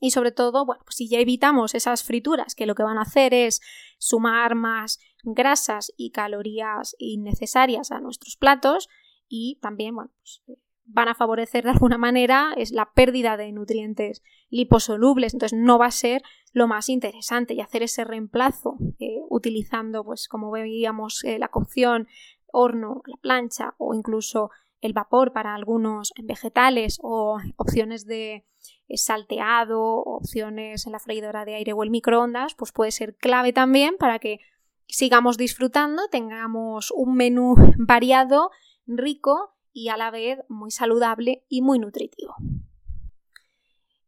Y 0.00 0.12
sobre 0.12 0.30
todo, 0.30 0.64
bueno, 0.64 0.82
pues 0.84 0.96
si 0.96 1.08
ya 1.08 1.18
evitamos 1.18 1.74
esas 1.74 2.04
frituras 2.04 2.54
que 2.54 2.66
lo 2.66 2.74
que 2.74 2.84
van 2.84 2.98
a 2.98 3.02
hacer 3.02 3.34
es 3.34 3.60
sumar 3.98 4.54
más 4.54 5.00
grasas 5.24 5.92
y 5.96 6.10
calorías 6.10 6.94
innecesarias 6.98 7.90
a 7.90 8.00
nuestros 8.00 8.36
platos 8.36 8.88
y 9.28 9.58
también, 9.60 9.96
bueno, 9.96 10.12
pues 10.18 10.42
van 10.90 11.08
a 11.08 11.14
favorecer 11.14 11.64
de 11.64 11.70
alguna 11.70 11.98
manera 11.98 12.54
es 12.56 12.70
la 12.70 12.92
pérdida 12.92 13.36
de 13.36 13.52
nutrientes 13.52 14.22
liposolubles, 14.48 15.34
entonces 15.34 15.58
no 15.58 15.78
va 15.78 15.86
a 15.86 15.90
ser 15.90 16.22
lo 16.52 16.66
más 16.66 16.88
interesante 16.88 17.52
y 17.54 17.60
hacer 17.60 17.82
ese 17.82 18.04
reemplazo 18.04 18.78
eh, 18.98 19.20
utilizando, 19.28 20.02
pues 20.04 20.28
como 20.28 20.50
veíamos, 20.50 21.24
eh, 21.24 21.38
la 21.38 21.48
cocción 21.48 22.08
horno, 22.52 23.02
la 23.06 23.16
plancha 23.16 23.74
o 23.78 23.94
incluso 23.94 24.50
el 24.80 24.92
vapor 24.92 25.32
para 25.32 25.54
algunos 25.54 26.12
vegetales 26.22 26.98
o 27.02 27.38
opciones 27.56 28.06
de 28.06 28.44
eh, 28.88 28.96
salteado, 28.96 29.80
opciones 29.82 30.86
en 30.86 30.92
la 30.92 31.00
freidora 31.00 31.44
de 31.44 31.54
aire 31.54 31.72
o 31.72 31.82
el 31.82 31.90
microondas, 31.90 32.54
pues 32.54 32.72
puede 32.72 32.90
ser 32.90 33.16
clave 33.16 33.52
también 33.52 33.96
para 33.98 34.18
que 34.18 34.38
sigamos 34.86 35.36
disfrutando, 35.36 36.08
tengamos 36.08 36.92
un 36.94 37.14
menú 37.14 37.54
variado 37.78 38.50
rico 38.86 39.54
y 39.72 39.88
a 39.88 39.96
la 39.96 40.10
vez 40.10 40.38
muy 40.48 40.70
saludable 40.70 41.44
y 41.48 41.62
muy 41.62 41.78
nutritivo. 41.78 42.34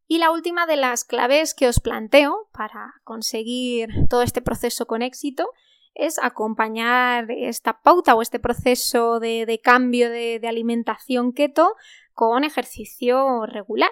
Y 0.07 0.19
la 0.19 0.33
última 0.33 0.67
de 0.67 0.75
las 0.75 1.05
claves 1.05 1.55
que 1.55 1.69
os 1.69 1.79
planteo 1.79 2.49
para 2.53 2.95
conseguir 3.05 3.91
todo 4.09 4.23
este 4.23 4.43
proceso 4.43 4.87
con 4.87 5.03
éxito 5.03 5.51
es 5.95 6.19
acompañar 6.19 7.31
esta 7.31 7.81
pauta 7.81 8.15
o 8.15 8.23
este 8.23 8.39
proceso 8.39 9.21
de, 9.21 9.61
cambio 9.63 10.11
de, 10.11 10.41
alimentación 10.47 11.33
keto 11.33 11.75
con 12.13 12.45
ejercicio 12.45 13.47
regular. 13.47 13.91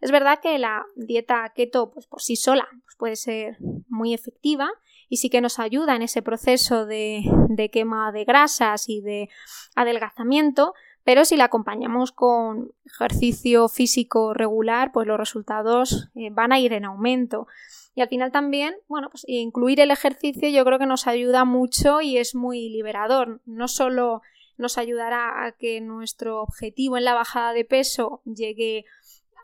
Es 0.00 0.10
verdad 0.10 0.40
que 0.40 0.58
la 0.58 0.84
dieta 0.94 1.52
keto 1.54 1.90
pues, 1.90 2.06
por 2.06 2.22
sí 2.22 2.36
sola 2.36 2.68
pues, 2.84 2.96
puede 2.96 3.16
ser 3.16 3.56
muy 3.88 4.14
efectiva 4.14 4.70
y 5.08 5.16
sí 5.16 5.30
que 5.30 5.40
nos 5.40 5.58
ayuda 5.58 5.96
en 5.96 6.02
ese 6.02 6.22
proceso 6.22 6.86
de, 6.86 7.22
de 7.48 7.70
quema 7.70 8.12
de 8.12 8.24
grasas 8.24 8.88
y 8.88 9.00
de 9.00 9.28
adelgazamiento, 9.74 10.74
pero 11.04 11.24
si 11.24 11.36
la 11.36 11.44
acompañamos 11.44 12.12
con 12.12 12.72
ejercicio 12.84 13.68
físico 13.68 14.32
regular, 14.32 14.90
pues 14.92 15.06
los 15.06 15.18
resultados 15.18 16.08
eh, 16.14 16.30
van 16.30 16.52
a 16.52 16.58
ir 16.58 16.72
en 16.72 16.86
aumento. 16.86 17.46
Y 17.94 18.00
al 18.00 18.08
final 18.08 18.32
también, 18.32 18.74
bueno, 18.88 19.08
pues 19.10 19.24
incluir 19.28 19.80
el 19.80 19.90
ejercicio 19.90 20.48
yo 20.48 20.64
creo 20.64 20.78
que 20.78 20.86
nos 20.86 21.06
ayuda 21.06 21.44
mucho 21.44 22.00
y 22.00 22.16
es 22.16 22.34
muy 22.34 22.70
liberador. 22.70 23.40
No 23.44 23.68
solo 23.68 24.22
nos 24.56 24.78
ayudará 24.78 25.44
a 25.44 25.52
que 25.52 25.80
nuestro 25.80 26.42
objetivo 26.42 26.96
en 26.96 27.04
la 27.04 27.14
bajada 27.14 27.52
de 27.52 27.64
peso 27.64 28.22
llegue 28.24 28.84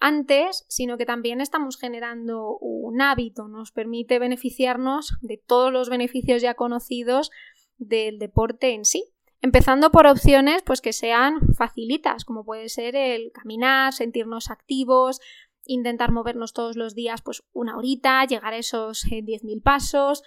antes, 0.01 0.65
sino 0.69 0.97
que 0.97 1.05
también 1.05 1.41
estamos 1.41 1.77
generando 1.79 2.57
un 2.59 3.03
hábito, 3.03 3.49
nos 3.49 3.71
permite 3.71 4.19
beneficiarnos 4.19 5.19
de 5.21 5.37
todos 5.37 5.73
los 5.73 5.91
beneficios 5.91 6.41
ya 6.41 6.55
conocidos 6.55 7.31
del 7.77 8.19
deporte 8.19 8.73
en 8.73 8.85
sí. 8.85 9.05
Empezando 9.43 9.91
por 9.91 10.07
opciones 10.07 10.63
pues 10.63 10.81
que 10.81 10.93
sean 10.93 11.41
facilitas, 11.57 12.25
como 12.25 12.45
puede 12.45 12.69
ser 12.69 12.95
el 12.95 13.33
caminar, 13.33 13.95
sentirnos 13.95 14.51
activos, 14.51 15.21
intentar 15.65 16.13
movernos 16.13 16.53
todos 16.53 16.77
los 16.77 16.95
días 16.95 17.23
pues 17.23 17.43
una 17.53 17.77
horita, 17.77 18.25
llegar 18.27 18.53
a 18.53 18.59
esos 18.59 19.05
10.000 19.05 19.57
eh, 19.57 19.61
pasos 19.63 20.23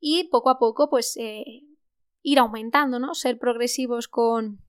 y 0.00 0.24
poco 0.30 0.50
a 0.50 0.58
poco 0.58 0.90
pues 0.90 1.16
eh, 1.16 1.62
ir 2.22 2.38
aumentando, 2.40 2.98
¿no? 2.98 3.14
Ser 3.14 3.38
progresivos 3.38 4.08
con, 4.08 4.65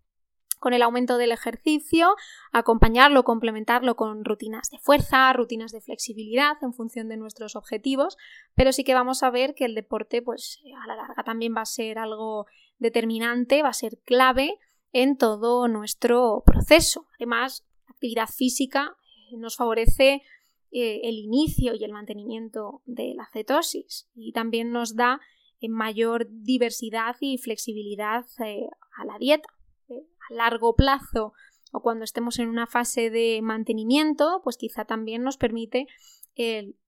con 0.60 0.74
el 0.74 0.82
aumento 0.82 1.18
del 1.18 1.32
ejercicio, 1.32 2.16
acompañarlo, 2.52 3.24
complementarlo 3.24 3.96
con 3.96 4.26
rutinas 4.26 4.70
de 4.70 4.80
fuerza, 4.80 5.32
rutinas 5.34 5.72
de 5.72 5.82
flexibilidad 5.82 6.58
en 6.62 6.74
función 6.74 7.08
de 7.10 7.18
nuestros 7.18 7.56
objetivos, 7.56 8.18
pero 8.56 8.72
sí 8.72 8.84
que 8.84 8.94
vamos 8.94 9.24
a 9.24 9.30
ver 9.30 9.54
que 9.54 9.66
el 9.66 9.76
deporte 9.76 10.22
pues 10.22 10.60
a 10.84 10.88
la 10.88 10.96
larga 10.96 11.24
también 11.24 11.54
va 11.56 11.62
a 11.62 11.66
ser 11.66 12.00
algo 12.00 12.48
determinante, 12.80 13.64
va 13.64 13.70
a 13.70 13.74
ser 13.74 14.00
clave 14.06 14.58
en 14.92 15.18
todo 15.18 15.68
nuestro 15.68 16.44
proceso. 16.46 17.08
Además, 17.18 17.66
la 17.88 17.94
actividad 17.94 18.28
física 18.28 18.96
eh, 19.32 19.38
nos 19.38 19.56
favorece 19.56 20.24
eh, 20.72 21.02
el 21.04 21.16
inicio 21.16 21.74
y 21.76 21.84
el 21.84 21.92
mantenimiento 21.92 22.82
de 22.86 23.14
la 23.16 23.28
cetosis 23.32 24.10
y 24.16 24.32
también 24.32 24.72
nos 24.72 24.96
da 24.96 25.20
eh, 25.60 25.70
mayor 25.70 26.28
diversidad 26.30 27.16
y 27.20 27.38
flexibilidad 27.38 28.26
a 28.40 29.06
la 29.06 29.18
dieta. 29.20 29.50
Largo 30.30 30.76
plazo 30.76 31.34
o 31.72 31.82
cuando 31.82 32.04
estemos 32.04 32.40
en 32.40 32.48
una 32.50 32.68
fase 32.68 33.10
de 33.10 33.40
mantenimiento, 33.42 34.42
pues 34.44 34.58
quizá 34.58 34.86
también 34.86 35.24
nos 35.24 35.38
permite 35.38 35.88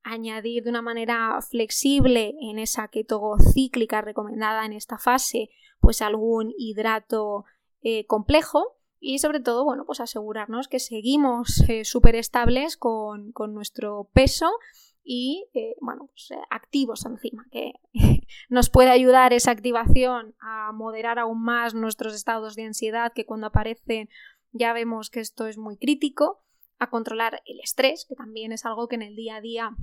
añadir 0.04 0.64
de 0.64 0.70
una 0.70 0.82
manera 0.82 1.40
flexible 1.42 2.36
en 2.40 2.60
esa 2.60 2.88
keto 2.88 3.36
cíclica 3.54 4.02
recomendada 4.02 4.66
en 4.66 4.74
esta 4.74 4.98
fase, 5.00 5.50
pues 5.80 6.02
algún 6.02 6.54
hidrato 6.58 7.46
eh, 7.82 8.06
complejo 8.06 8.76
y 9.00 9.20
sobre 9.20 9.40
todo, 9.40 9.64
bueno, 9.64 9.86
pues 9.86 10.02
asegurarnos 10.02 10.68
que 10.68 10.80
seguimos 10.80 11.64
eh, 11.70 11.86
súper 11.86 12.16
estables 12.16 12.76
con, 12.76 13.34
nuestro 13.54 14.10
peso 14.14 14.52
y, 15.12 15.48
eh, 15.56 15.76
bueno, 15.82 16.06
pues, 16.06 16.30
activos 16.52 17.04
encima, 17.04 17.48
que 17.52 17.74
nos 18.50 18.70
puede 18.70 18.92
ayudar 18.92 19.34
esa 19.34 19.50
activación 19.50 20.36
a 20.40 20.72
moderar 20.72 21.18
aún 21.18 21.42
más 21.42 21.74
nuestros 21.74 22.14
estados 22.14 22.56
de 22.56 22.66
ansiedad 22.66 23.12
que 23.12 23.26
cuando 23.26 23.48
aparecen 23.48 24.08
ya 24.52 24.72
vemos 24.72 25.10
que 25.10 25.20
esto 25.20 25.48
es 25.48 25.58
muy 25.58 25.78
crítico 25.78 26.44
a 26.78 26.92
controlar 26.92 27.42
el 27.48 27.60
estrés, 27.60 28.06
que 28.08 28.14
también 28.14 28.52
es 28.52 28.68
algo 28.68 28.88
que 28.88 28.98
en 28.98 29.02
el 29.02 29.16
día 29.16 29.38
a 29.38 29.42
día, 29.42 29.76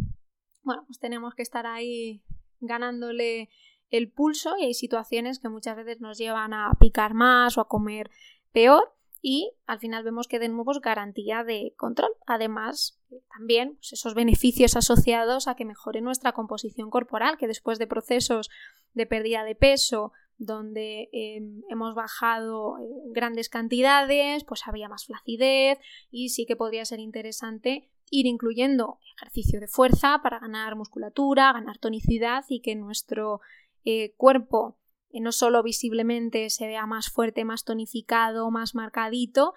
bueno, 0.62 0.84
pues 0.86 1.00
tenemos 1.00 1.34
que 1.34 1.42
estar 1.42 1.66
ahí 1.66 2.22
ganándole 2.60 3.48
el 3.90 4.12
pulso 4.12 4.56
y 4.56 4.66
hay 4.66 4.74
situaciones 4.74 5.40
que 5.40 5.48
muchas 5.48 5.74
veces 5.74 6.00
nos 6.00 6.18
llevan 6.18 6.54
a 6.54 6.70
picar 6.78 7.14
más 7.14 7.58
o 7.58 7.62
a 7.62 7.68
comer 7.68 8.10
peor 8.52 8.95
y 9.28 9.50
al 9.66 9.80
final 9.80 10.04
vemos 10.04 10.28
que 10.28 10.38
de 10.38 10.48
nuevo 10.48 10.70
es 10.70 10.80
garantía 10.80 11.42
de 11.42 11.74
control. 11.76 12.12
Además, 12.28 13.02
también 13.36 13.74
pues, 13.74 13.94
esos 13.94 14.14
beneficios 14.14 14.76
asociados 14.76 15.48
a 15.48 15.56
que 15.56 15.64
mejore 15.64 16.00
nuestra 16.00 16.30
composición 16.30 16.90
corporal, 16.90 17.36
que 17.36 17.48
después 17.48 17.80
de 17.80 17.88
procesos 17.88 18.50
de 18.94 19.04
pérdida 19.04 19.42
de 19.42 19.56
peso, 19.56 20.12
donde 20.38 21.08
em, 21.10 21.62
hemos 21.68 21.96
bajado 21.96 22.78
eh, 22.78 22.84
grandes 23.06 23.48
cantidades, 23.48 24.44
pues 24.44 24.62
había 24.64 24.88
más 24.88 25.06
flacidez 25.06 25.80
y 26.12 26.28
sí 26.28 26.46
que 26.46 26.54
podría 26.54 26.84
ser 26.84 27.00
interesante 27.00 27.90
ir 28.12 28.26
incluyendo 28.26 29.00
ejercicio 29.16 29.58
de 29.58 29.66
fuerza 29.66 30.20
para 30.22 30.38
ganar 30.38 30.76
musculatura, 30.76 31.52
ganar 31.52 31.78
tonicidad 31.78 32.44
y 32.48 32.60
que 32.60 32.76
nuestro 32.76 33.40
eh, 33.84 34.14
cuerpo 34.16 34.78
eh, 34.78 34.85
no 35.12 35.32
solo 35.32 35.62
visiblemente 35.62 36.50
se 36.50 36.66
vea 36.66 36.86
más 36.86 37.10
fuerte, 37.10 37.44
más 37.44 37.64
tonificado, 37.64 38.50
más 38.50 38.74
marcadito, 38.74 39.54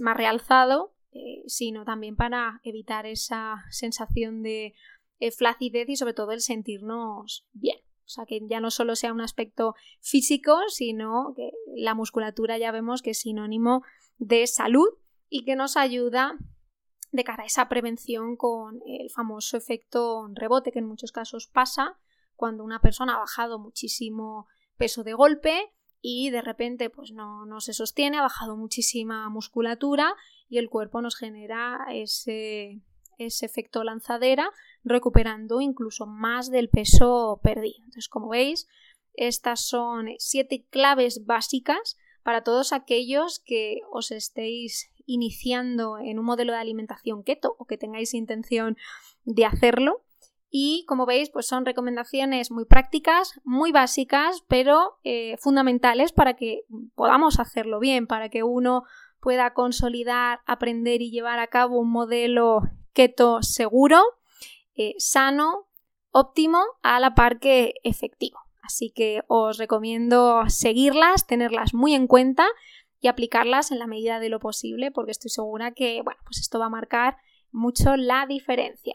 más 0.00 0.16
realzado, 0.16 0.94
sino 1.46 1.84
también 1.84 2.16
para 2.16 2.60
evitar 2.62 3.06
esa 3.06 3.64
sensación 3.70 4.42
de 4.42 4.74
flacidez 5.36 5.88
y 5.88 5.96
sobre 5.96 6.14
todo 6.14 6.32
el 6.32 6.40
sentirnos 6.40 7.46
bien. 7.52 7.78
O 8.04 8.10
sea, 8.10 8.24
que 8.24 8.40
ya 8.48 8.60
no 8.60 8.70
solo 8.70 8.96
sea 8.96 9.12
un 9.12 9.20
aspecto 9.20 9.74
físico, 10.00 10.56
sino 10.68 11.34
que 11.36 11.50
la 11.76 11.94
musculatura 11.94 12.56
ya 12.56 12.72
vemos 12.72 13.02
que 13.02 13.10
es 13.10 13.20
sinónimo 13.20 13.82
de 14.16 14.46
salud 14.46 14.88
y 15.28 15.44
que 15.44 15.56
nos 15.56 15.76
ayuda 15.76 16.38
de 17.12 17.24
cara 17.24 17.42
a 17.42 17.46
esa 17.46 17.68
prevención 17.68 18.36
con 18.36 18.80
el 18.86 19.10
famoso 19.10 19.56
efecto 19.56 20.28
rebote 20.32 20.72
que 20.72 20.78
en 20.78 20.86
muchos 20.86 21.12
casos 21.12 21.48
pasa 21.48 21.98
cuando 22.34 22.64
una 22.64 22.80
persona 22.80 23.16
ha 23.16 23.18
bajado 23.18 23.58
muchísimo 23.58 24.46
peso 24.78 25.04
de 25.04 25.12
golpe 25.12 25.70
y 26.00 26.30
de 26.30 26.40
repente 26.40 26.90
pues 26.90 27.12
no, 27.12 27.44
no 27.44 27.60
se 27.60 27.72
sostiene, 27.72 28.18
ha 28.18 28.22
bajado 28.22 28.56
muchísima 28.56 29.28
musculatura 29.28 30.14
y 30.48 30.58
el 30.58 30.70
cuerpo 30.70 31.02
nos 31.02 31.16
genera 31.16 31.86
ese, 31.90 32.80
ese 33.18 33.46
efecto 33.46 33.84
lanzadera, 33.84 34.50
recuperando 34.84 35.60
incluso 35.60 36.06
más 36.06 36.50
del 36.50 36.70
peso 36.70 37.40
perdido. 37.42 37.78
Entonces, 37.78 38.08
como 38.08 38.28
veis, 38.28 38.66
estas 39.14 39.66
son 39.66 40.08
siete 40.18 40.64
claves 40.70 41.26
básicas 41.26 41.96
para 42.22 42.44
todos 42.44 42.72
aquellos 42.72 43.40
que 43.40 43.80
os 43.90 44.10
estéis 44.10 44.90
iniciando 45.06 45.98
en 45.98 46.18
un 46.18 46.24
modelo 46.24 46.52
de 46.52 46.58
alimentación 46.58 47.24
keto 47.24 47.56
o 47.58 47.64
que 47.64 47.78
tengáis 47.78 48.14
intención 48.14 48.76
de 49.24 49.44
hacerlo. 49.44 50.04
Y 50.50 50.84
como 50.86 51.04
veis, 51.04 51.30
pues 51.30 51.46
son 51.46 51.66
recomendaciones 51.66 52.50
muy 52.50 52.64
prácticas, 52.64 53.38
muy 53.44 53.70
básicas, 53.70 54.44
pero 54.48 54.98
eh, 55.04 55.36
fundamentales 55.38 56.12
para 56.12 56.34
que 56.34 56.62
podamos 56.94 57.38
hacerlo 57.38 57.80
bien, 57.80 58.06
para 58.06 58.30
que 58.30 58.42
uno 58.42 58.84
pueda 59.20 59.52
consolidar, 59.52 60.40
aprender 60.46 61.02
y 61.02 61.10
llevar 61.10 61.38
a 61.38 61.48
cabo 61.48 61.78
un 61.78 61.90
modelo 61.90 62.62
keto 62.94 63.42
seguro, 63.42 64.00
eh, 64.74 64.94
sano, 64.98 65.66
óptimo, 66.12 66.62
a 66.82 66.98
la 66.98 67.14
par 67.14 67.40
que 67.40 67.74
efectivo. 67.84 68.38
Así 68.62 68.90
que 68.90 69.22
os 69.28 69.58
recomiendo 69.58 70.42
seguirlas, 70.48 71.26
tenerlas 71.26 71.74
muy 71.74 71.94
en 71.94 72.06
cuenta 72.06 72.46
y 73.00 73.08
aplicarlas 73.08 73.70
en 73.70 73.78
la 73.78 73.86
medida 73.86 74.18
de 74.20 74.28
lo 74.28 74.40
posible, 74.40 74.90
porque 74.90 75.12
estoy 75.12 75.30
segura 75.30 75.72
que, 75.72 76.00
bueno, 76.02 76.20
pues 76.24 76.38
esto 76.38 76.58
va 76.58 76.66
a 76.66 76.70
marcar 76.70 77.16
mucho 77.50 77.96
la 77.96 78.26
diferencia. 78.26 78.94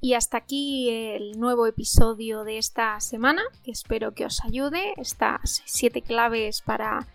Y 0.00 0.14
hasta 0.14 0.36
aquí 0.38 0.90
el 0.90 1.38
nuevo 1.38 1.66
episodio 1.66 2.44
de 2.44 2.58
esta 2.58 3.00
semana, 3.00 3.42
que 3.64 3.72
espero 3.72 4.14
que 4.14 4.24
os 4.26 4.44
ayude. 4.44 4.94
Estas 4.96 5.62
siete 5.64 6.02
claves 6.02 6.62
para 6.62 7.06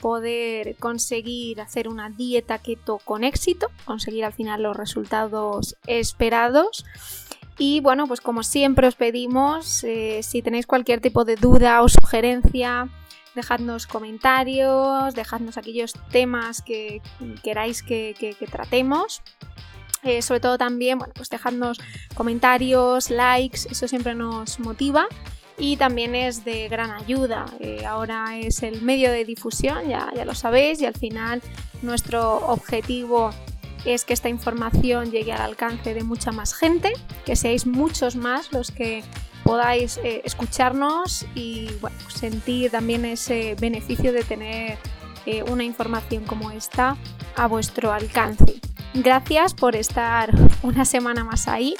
poder 0.00 0.76
conseguir 0.76 1.60
hacer 1.60 1.88
una 1.88 2.10
dieta 2.10 2.58
keto 2.58 2.98
con 2.98 3.24
éxito, 3.24 3.70
conseguir 3.84 4.24
al 4.24 4.32
final 4.32 4.62
los 4.62 4.76
resultados 4.76 5.76
esperados. 5.86 6.84
Y 7.56 7.80
bueno, 7.80 8.08
pues 8.08 8.20
como 8.20 8.42
siempre 8.42 8.88
os 8.88 8.96
pedimos, 8.96 9.84
eh, 9.84 10.20
si 10.22 10.42
tenéis 10.42 10.66
cualquier 10.66 11.00
tipo 11.00 11.24
de 11.24 11.36
duda 11.36 11.82
o 11.82 11.88
sugerencia, 11.88 12.88
dejadnos 13.34 13.86
comentarios, 13.86 15.14
dejadnos 15.14 15.56
aquellos 15.56 15.94
temas 16.10 16.62
que 16.62 17.00
queráis 17.42 17.82
que, 17.82 18.36
tratemos. 18.50 19.22
Eh, 20.04 20.22
sobre 20.22 20.40
todo 20.40 20.58
también, 20.58 20.98
bueno, 20.98 21.14
pues 21.14 21.28
dejadnos 21.28 21.78
comentarios, 22.14 23.10
likes, 23.10 23.60
eso 23.70 23.88
siempre 23.88 24.14
nos 24.14 24.60
motiva 24.60 25.06
y 25.56 25.76
también 25.76 26.14
es 26.14 26.44
de 26.44 26.68
gran 26.68 26.90
ayuda. 26.90 27.46
Ahora 27.86 28.36
es 28.38 28.62
el 28.62 28.82
medio 28.82 29.10
de 29.10 29.24
difusión, 29.24 29.88
ya, 29.88 30.10
ya 30.14 30.24
lo 30.24 30.34
sabéis, 30.34 30.80
y 30.80 30.86
al 30.86 30.94
final 30.94 31.42
nuestro 31.82 32.38
objetivo 32.48 33.30
es 33.84 34.04
que 34.04 34.14
esta 34.14 34.28
información 34.28 35.10
llegue 35.10 35.32
al 35.32 35.42
alcance 35.42 35.94
de 35.94 36.02
mucha 36.02 36.32
más 36.32 36.54
gente, 36.54 36.92
que 37.24 37.36
seáis 37.36 37.66
muchos 37.66 38.16
más 38.16 38.52
los 38.52 38.70
que 38.70 39.04
podáis 39.44 39.98
eh, 39.98 40.22
escucharnos 40.24 41.26
y 41.34 41.68
sentir 42.08 42.70
también 42.70 43.04
ese 43.04 43.54
beneficio 43.60 44.12
de 44.12 44.24
tener 44.24 44.78
eh, 45.26 45.42
una 45.42 45.64
información 45.64 46.24
como 46.24 46.50
esta 46.50 46.96
a 47.36 47.46
vuestro 47.46 47.92
alcance. 47.92 48.60
Gracias 48.94 49.54
por 49.54 49.74
estar 49.74 50.30
una 50.62 50.84
semana 50.84 51.24
más 51.24 51.48
ahí 51.48 51.74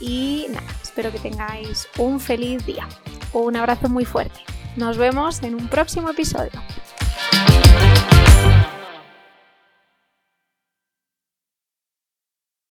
y 0.00 0.46
nada, 0.50 0.66
espero 0.82 1.12
que 1.12 1.20
tengáis 1.20 1.86
un 1.98 2.18
feliz 2.18 2.66
día. 2.66 2.88
Un 3.32 3.56
abrazo 3.56 3.88
muy 3.88 4.04
fuerte. 4.04 4.40
Nos 4.76 4.98
vemos 4.98 5.40
en 5.44 5.54
un 5.54 5.68
próximo 5.68 6.10
episodio. 6.10 6.50